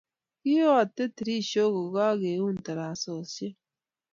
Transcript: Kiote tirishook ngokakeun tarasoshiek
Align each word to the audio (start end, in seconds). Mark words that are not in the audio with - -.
Kiote 0.41 1.03
tirishook 1.15 1.73
ngokakeun 1.85 2.55
tarasoshiek 2.65 3.55